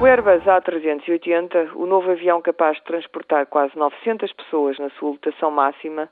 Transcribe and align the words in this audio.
Airbus 0.00 0.44
A380, 0.44 1.72
o 1.74 1.84
novo 1.84 2.12
avião 2.12 2.40
capaz 2.40 2.76
de 2.76 2.84
transportar 2.84 3.46
quase 3.46 3.76
900 3.76 4.32
pessoas 4.32 4.78
na 4.78 4.90
sua 4.90 5.10
lotação 5.10 5.50
máxima, 5.50 6.08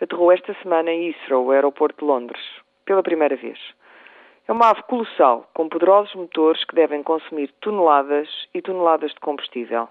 aterrou 0.00 0.32
esta 0.32 0.54
semana 0.62 0.90
em 0.90 1.10
Heathrow, 1.10 1.44
o 1.44 1.50
aeroporto 1.50 1.98
de 1.98 2.10
Londres, 2.10 2.42
pela 2.86 3.02
primeira 3.02 3.36
vez. 3.36 3.58
É 4.48 4.52
uma 4.52 4.70
ave 4.70 4.82
colossal, 4.84 5.48
com 5.52 5.68
poderosos 5.68 6.14
motores 6.14 6.64
que 6.64 6.74
devem 6.74 7.02
consumir 7.02 7.52
toneladas 7.60 8.28
e 8.54 8.62
toneladas 8.62 9.12
de 9.12 9.20
combustível. 9.20 9.88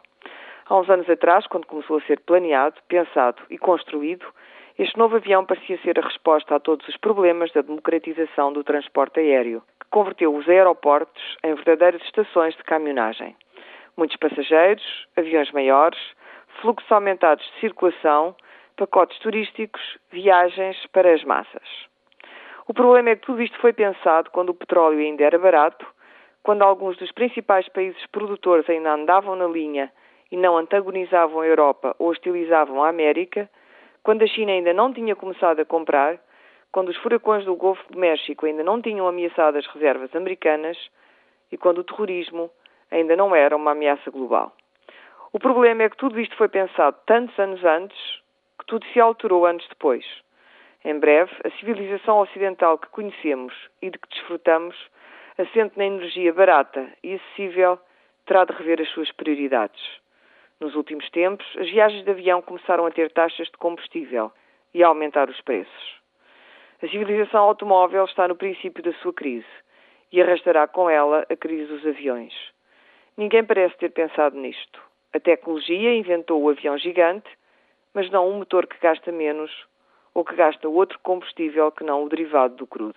Há 0.68 0.78
uns 0.78 0.90
anos 0.90 1.08
atrás, 1.08 1.46
quando 1.46 1.68
começou 1.68 1.98
a 1.98 2.02
ser 2.02 2.20
planeado, 2.22 2.76
pensado 2.88 3.44
e 3.52 3.60
construído, 3.60 4.26
este 4.78 4.98
novo 4.98 5.18
avião 5.18 5.46
parecia 5.46 5.78
ser 5.84 6.00
a 6.00 6.06
resposta 6.06 6.56
a 6.56 6.60
todos 6.60 6.88
os 6.88 6.98
problemas 6.98 7.52
da 7.54 7.62
democratização 7.62 8.52
do 8.52 8.64
transporte 8.64 9.20
aéreo, 9.20 9.62
converteu 9.92 10.36
os 10.36 10.48
aeroportos 10.48 11.38
em 11.44 11.54
verdadeiras 11.56 12.02
estações 12.04 12.56
de 12.56 12.64
caminhonagem. 12.64 13.36
Muitos 13.98 14.18
passageiros, 14.18 15.08
aviões 15.16 15.52
maiores, 15.52 16.00
fluxos 16.62 16.92
aumentados 16.92 17.46
de 17.46 17.60
circulação, 17.60 18.36
pacotes 18.76 19.18
turísticos, 19.20 19.82
viagens 20.12 20.78
para 20.88 21.14
as 21.14 21.24
massas. 21.24 21.88
O 22.68 22.74
problema 22.74 23.12
é 23.12 23.16
que 23.16 23.26
tudo 23.26 23.42
isto 23.42 23.58
foi 23.60 23.74
pensado 23.74 24.32
quando 24.32 24.50
o 24.50 24.54
petróleo 24.54 25.00
ainda 25.00 25.24
era 25.24 25.38
barato, 25.38 25.86
quando 26.42 26.64
alguns 26.64 26.98
dos 26.98 27.12
principais 27.12 27.68
países 27.70 28.06
produtores 28.08 28.70
ainda 28.70 28.94
andavam 28.94 29.36
na 29.36 29.48
linha 29.48 29.92
e 30.32 30.38
não 30.38 30.58
antagonizavam 30.58 31.42
a 31.42 31.48
Europa 31.48 31.96
ou 32.00 32.10
hostilizavam 32.10 32.84
a 32.84 32.90
América, 32.90 33.50
quando 34.04 34.24
a 34.24 34.28
China 34.28 34.52
ainda 34.52 34.74
não 34.74 34.94
tinha 34.94 35.16
começado 35.16 35.60
a 35.60 35.66
comprar, 35.66 36.20
quando 36.76 36.90
os 36.90 36.98
furacões 36.98 37.46
do 37.46 37.56
Golfo 37.56 37.90
do 37.90 37.98
México 37.98 38.46
ainda 38.46 38.62
não 38.62 38.82
tinham 38.82 39.08
ameaçado 39.08 39.58
as 39.58 39.66
reservas 39.68 40.14
americanas 40.14 40.78
e 41.50 41.56
quando 41.56 41.78
o 41.78 41.84
terrorismo 41.86 42.52
ainda 42.92 43.16
não 43.16 43.34
era 43.34 43.56
uma 43.56 43.72
ameaça 43.72 44.12
global. 44.12 44.52
O 45.32 45.40
problema 45.40 45.84
é 45.84 45.90
que 45.90 45.96
tudo 45.96 46.20
isto 46.20 46.36
foi 46.36 46.50
pensado 46.50 46.98
tantos 47.06 47.40
anos 47.40 47.64
antes 47.64 47.98
que 48.60 48.66
tudo 48.66 48.86
se 48.88 49.00
alterou 49.00 49.46
anos 49.46 49.66
depois. 49.70 50.06
Em 50.84 51.00
breve, 51.00 51.32
a 51.46 51.50
civilização 51.52 52.20
ocidental 52.20 52.78
que 52.78 52.90
conhecemos 52.90 53.54
e 53.82 53.90
de 53.90 53.98
que 53.98 54.10
desfrutamos, 54.10 54.76
assente 55.38 55.78
na 55.78 55.86
energia 55.86 56.34
barata 56.34 56.90
e 57.02 57.14
acessível, 57.14 57.80
terá 58.26 58.44
de 58.44 58.52
rever 58.52 58.82
as 58.82 58.90
suas 58.90 59.10
prioridades. 59.14 59.82
Nos 60.60 60.76
últimos 60.76 61.10
tempos, 61.12 61.48
as 61.58 61.70
viagens 61.70 62.04
de 62.04 62.12
avião 62.12 62.42
começaram 62.42 62.86
a 62.86 62.92
ter 62.92 63.14
taxas 63.14 63.48
de 63.48 63.58
combustível 63.58 64.30
e 64.74 64.84
a 64.84 64.88
aumentar 64.88 65.30
os 65.30 65.40
preços. 65.40 66.05
A 66.86 66.88
civilização 66.88 67.42
automóvel 67.42 68.06
está 68.06 68.28
no 68.28 68.36
princípio 68.36 68.84
da 68.84 68.94
sua 69.02 69.12
crise 69.12 69.48
e 70.12 70.22
arrastará 70.22 70.68
com 70.68 70.88
ela 70.88 71.26
a 71.28 71.36
crise 71.36 71.66
dos 71.66 71.84
aviões. 71.84 72.32
Ninguém 73.18 73.44
parece 73.44 73.76
ter 73.78 73.90
pensado 73.90 74.38
nisto. 74.38 74.80
A 75.12 75.20
tecnologia 75.20 75.96
inventou 75.96 76.44
o 76.44 76.48
avião 76.48 76.78
gigante, 76.78 77.28
mas 77.92 78.08
não 78.12 78.30
um 78.30 78.38
motor 78.38 78.68
que 78.68 78.78
gasta 78.80 79.12
menos 79.12 79.52
ou 80.14 80.24
que 80.24 80.36
gasta 80.36 80.70
outro 80.70 81.00
combustível 81.02 81.72
que 81.72 81.84
não 81.84 82.04
o 82.04 82.08
derivado 82.08 82.54
do 82.54 82.68
crudo. 82.68 82.94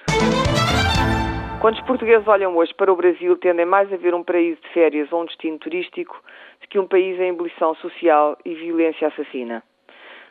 Quando 1.63 1.77
os 1.77 1.87
portugueses 1.87 2.29
olham 2.29 2.55
hoje 2.59 2.75
para 2.75 2.93
o 2.93 2.97
Brasil, 2.97 3.39
tendem 3.39 3.65
mais 3.65 3.91
a 3.91 3.97
ver 3.97 4.13
um 4.15 4.23
paraíso 4.23 4.61
de 4.61 4.69
férias 4.69 5.11
ou 5.11 5.23
um 5.23 5.25
destino 5.25 5.59
turístico 5.59 6.23
do 6.61 6.69
que 6.69 6.79
um 6.79 6.87
país 6.87 7.19
em 7.19 7.31
ebulição 7.31 7.75
social 7.77 8.37
e 8.45 8.55
violência 8.55 9.09
assassina. 9.09 9.63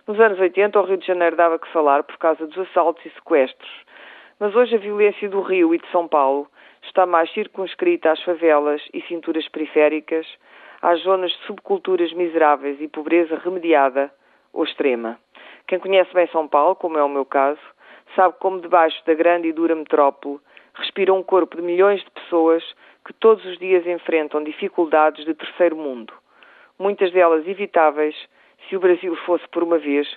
Nos 0.07 0.17
anos 0.21 0.39
80, 0.39 0.79
o 0.79 0.85
Rio 0.85 0.95
de 0.95 1.05
Janeiro 1.05 1.35
dava 1.35 1.59
que 1.59 1.67
falar 1.67 2.01
por 2.01 2.17
causa 2.17 2.47
dos 2.47 2.57
assaltos 2.57 3.05
e 3.05 3.09
sequestros, 3.09 3.69
mas 4.39 4.55
hoje 4.55 4.73
a 4.73 4.79
violência 4.79 5.27
do 5.27 5.41
Rio 5.41 5.75
e 5.75 5.79
de 5.79 5.91
São 5.91 6.07
Paulo 6.07 6.47
está 6.81 7.05
mais 7.05 7.29
circunscrita 7.33 8.11
às 8.13 8.23
favelas 8.23 8.81
e 8.93 9.01
cinturas 9.01 9.45
periféricas, 9.49 10.25
às 10.81 11.01
zonas 11.01 11.31
de 11.31 11.39
subculturas 11.39 12.13
miseráveis 12.13 12.79
e 12.79 12.87
pobreza 12.87 13.35
remediada 13.35 14.09
ou 14.53 14.63
extrema. 14.63 15.19
Quem 15.67 15.77
conhece 15.77 16.13
bem 16.13 16.27
São 16.27 16.47
Paulo, 16.47 16.77
como 16.77 16.97
é 16.97 17.03
o 17.03 17.09
meu 17.09 17.25
caso, 17.25 17.59
sabe 18.15 18.33
como 18.39 18.61
debaixo 18.61 19.05
da 19.05 19.13
grande 19.13 19.49
e 19.49 19.53
dura 19.53 19.75
metrópole 19.75 20.39
respira 20.75 21.13
um 21.13 21.21
corpo 21.21 21.57
de 21.57 21.61
milhões 21.61 22.01
de 22.01 22.11
pessoas 22.11 22.63
que 23.05 23.11
todos 23.11 23.43
os 23.43 23.57
dias 23.57 23.85
enfrentam 23.85 24.41
dificuldades 24.41 25.25
de 25.25 25.33
terceiro 25.33 25.75
mundo, 25.75 26.13
muitas 26.79 27.11
delas 27.11 27.45
evitáveis 27.45 28.15
se 28.67 28.75
o 28.75 28.79
Brasil 28.79 29.15
fosse, 29.25 29.47
por 29.49 29.63
uma 29.63 29.77
vez, 29.77 30.07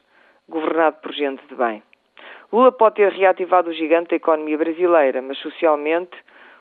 governado 0.48 0.96
por 1.02 1.12
gente 1.12 1.44
de 1.46 1.54
bem. 1.54 1.82
Lula 2.52 2.72
pode 2.72 2.96
ter 2.96 3.12
reativado 3.12 3.70
o 3.70 3.72
gigante 3.72 4.10
da 4.10 4.16
economia 4.16 4.58
brasileira, 4.58 5.22
mas 5.22 5.38
socialmente 5.38 6.16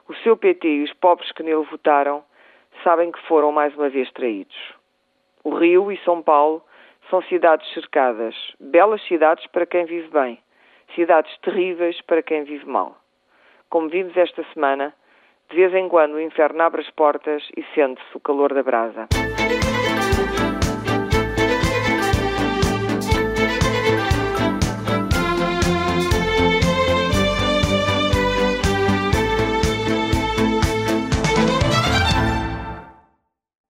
o 0.08 0.16
seu 0.16 0.38
PT 0.38 0.68
e 0.68 0.84
os 0.84 0.94
pobres 0.94 1.32
que 1.32 1.44
nele 1.44 1.66
votaram 1.70 2.24
sabem 2.84 3.12
que 3.12 3.20
foram 3.28 3.52
mais 3.52 3.76
uma 3.76 3.90
vez 3.90 4.12
traídos. 4.12 4.58
O 5.44 5.56
Rio 5.56 5.92
e 5.92 5.98
São 6.04 6.22
Paulo 6.22 6.64
são 7.10 7.22
cidades 7.24 7.72
cercadas, 7.74 8.36
belas 8.60 9.02
cidades 9.08 9.46
para 9.48 9.66
quem 9.66 9.86
vive 9.86 10.08
bem, 10.10 10.40
cidades 10.96 11.36
terríveis 11.40 12.00
para 12.02 12.22
quem 12.22 12.44
vive 12.44 12.66
mal 12.66 12.96
como 13.70 13.88
vimos 13.88 14.18
esta 14.18 14.44
semana, 14.54 14.94
de 15.50 15.56
vez 15.56 15.74
em 15.74 15.88
quando 15.88 16.14
o 16.14 16.22
inferno 16.22 16.62
abre 16.62 16.82
as 16.82 16.90
portas 16.92 17.44
e 17.56 17.64
sente-se 17.76 18.18
o 18.18 18.20
calor 18.20 18.54
da 18.54 18.64
brasa. 18.64 19.08